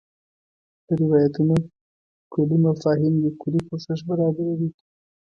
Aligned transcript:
د 0.85 0.89
روایتونو 1.01 1.55
کُلي 2.33 2.57
مفاهیم 2.67 3.13
یو 3.23 3.31
کُلي 3.41 3.59
پوښښ 3.67 3.99
برابروي. 4.09 4.69